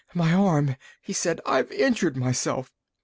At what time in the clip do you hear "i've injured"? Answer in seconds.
1.45-2.17